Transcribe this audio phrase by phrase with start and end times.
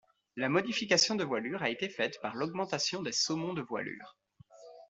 [0.35, 4.17] La modification de voilure a été faite par l'augmentation des saumons de voilure.